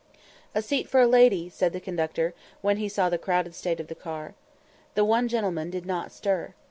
[0.55, 3.85] "A seat for a lady," said the conductor, when he saw the crowded state of
[3.87, 4.33] the car.
[4.95, 6.55] The one gentleman did not stir.